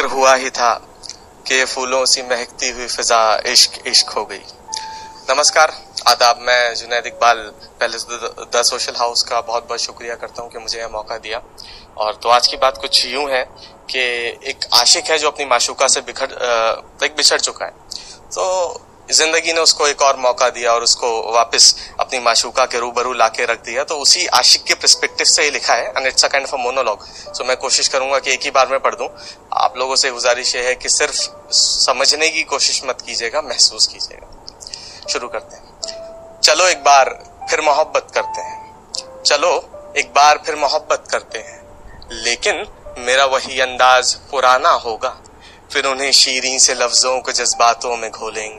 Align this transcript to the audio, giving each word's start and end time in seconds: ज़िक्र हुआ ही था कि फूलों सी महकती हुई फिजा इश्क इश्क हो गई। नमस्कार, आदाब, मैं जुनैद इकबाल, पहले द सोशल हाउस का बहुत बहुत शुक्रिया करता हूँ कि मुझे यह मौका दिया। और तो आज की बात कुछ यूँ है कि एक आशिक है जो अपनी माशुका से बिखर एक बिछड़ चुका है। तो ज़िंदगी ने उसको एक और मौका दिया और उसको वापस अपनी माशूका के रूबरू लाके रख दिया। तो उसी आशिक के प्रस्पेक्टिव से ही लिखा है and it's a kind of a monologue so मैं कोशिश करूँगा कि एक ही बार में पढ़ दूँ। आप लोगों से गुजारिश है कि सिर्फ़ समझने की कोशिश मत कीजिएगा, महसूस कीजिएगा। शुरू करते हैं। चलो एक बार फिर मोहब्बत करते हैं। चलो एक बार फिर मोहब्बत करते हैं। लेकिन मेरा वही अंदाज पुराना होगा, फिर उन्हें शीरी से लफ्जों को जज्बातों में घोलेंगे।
ज़िक्र 0.00 0.12
हुआ 0.12 0.34
ही 0.34 0.50
था 0.50 0.72
कि 1.46 1.64
फूलों 1.64 2.04
सी 2.06 2.22
महकती 2.22 2.68
हुई 2.70 2.86
फिजा 2.88 3.20
इश्क 3.46 3.72
इश्क 3.86 4.10
हो 4.10 4.24
गई। 4.24 4.40
नमस्कार, 5.30 5.72
आदाब, 6.08 6.38
मैं 6.40 6.74
जुनैद 6.74 7.06
इकबाल, 7.06 7.36
पहले 7.80 7.98
द 8.48 8.62
सोशल 8.64 8.96
हाउस 8.98 9.22
का 9.22 9.40
बहुत 9.42 9.68
बहुत 9.68 9.80
शुक्रिया 9.80 10.14
करता 10.16 10.42
हूँ 10.42 10.50
कि 10.50 10.58
मुझे 10.58 10.78
यह 10.78 10.88
मौका 10.88 11.18
दिया। 11.18 11.42
और 11.98 12.18
तो 12.22 12.28
आज 12.30 12.46
की 12.46 12.56
बात 12.58 12.78
कुछ 12.80 13.06
यूँ 13.06 13.30
है 13.30 13.44
कि 13.90 14.00
एक 14.50 14.68
आशिक 14.74 15.10
है 15.10 15.18
जो 15.18 15.30
अपनी 15.30 15.44
माशुका 15.46 15.88
से 15.88 16.00
बिखर 16.02 16.38
एक 17.04 17.16
बिछड़ 17.16 17.40
चुका 17.40 17.64
है। 17.64 17.72
तो 18.28 18.86
ज़िंदगी 19.10 19.52
ने 19.52 19.60
उसको 19.60 19.86
एक 19.86 20.02
और 20.02 20.16
मौका 20.16 20.48
दिया 20.50 20.72
और 20.72 20.82
उसको 20.82 21.08
वापस 21.34 21.64
अपनी 22.00 22.18
माशूका 22.24 22.64
के 22.64 22.78
रूबरू 22.80 23.12
लाके 23.12 23.44
रख 23.46 23.64
दिया। 23.64 23.84
तो 23.84 23.96
उसी 23.98 24.26
आशिक 24.38 24.64
के 24.64 24.74
प्रस्पेक्टिव 24.74 25.26
से 25.26 25.42
ही 25.44 25.50
लिखा 25.50 25.74
है 25.74 25.88
and 25.88 26.06
it's 26.06 26.24
a 26.24 26.28
kind 26.28 26.46
of 26.46 26.54
a 26.54 26.58
monologue 26.58 27.02
so 27.36 27.44
मैं 27.44 27.56
कोशिश 27.56 27.88
करूँगा 27.88 28.18
कि 28.18 28.32
एक 28.32 28.44
ही 28.44 28.50
बार 28.50 28.68
में 28.68 28.78
पढ़ 28.80 28.94
दूँ। 28.94 29.08
आप 29.70 29.76
लोगों 29.76 29.96
से 29.96 30.10
गुजारिश 30.10 30.56
है 30.56 30.74
कि 30.74 30.88
सिर्फ़ 30.88 31.28
समझने 31.52 32.28
की 32.28 32.42
कोशिश 32.42 32.82
मत 32.84 33.00
कीजिएगा, 33.00 33.42
महसूस 33.42 33.86
कीजिएगा। 33.86 34.46
शुरू 35.08 35.28
करते 35.28 35.56
हैं। 35.56 35.80
चलो 36.40 36.68
एक 36.68 36.78
बार 36.78 37.24
फिर 37.50 37.60
मोहब्बत 37.60 38.06
करते 38.14 38.40
हैं। 38.40 38.76
चलो 39.22 39.70
एक 39.98 40.06
बार 40.06 40.42
फिर 40.46 40.56
मोहब्बत 40.56 41.04
करते 41.10 41.38
हैं। 41.38 41.62
लेकिन 42.12 42.66
मेरा 42.98 43.24
वही 43.24 43.60
अंदाज 43.60 44.14
पुराना 44.14 44.70
होगा, 44.70 45.20
फिर 45.72 45.86
उन्हें 45.86 46.12
शीरी 46.12 46.58
से 46.58 46.74
लफ्जों 46.74 47.20
को 47.20 47.32
जज्बातों 47.32 47.96
में 47.96 48.10
घोलेंगे। 48.10 48.58